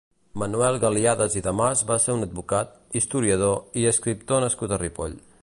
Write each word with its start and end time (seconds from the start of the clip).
Manuel 0.43 0.77
Galadies 0.83 1.35
i 1.41 1.43
de 1.47 1.53
Mas 1.57 1.83
va 1.91 1.99
ser 2.07 2.15
un 2.15 2.27
advocat, 2.29 2.73
historiador 3.03 3.79
i 3.83 3.87
escriptor 3.93 4.45
nascut 4.47 4.77
a 4.79 4.83
Ripoll. 4.87 5.19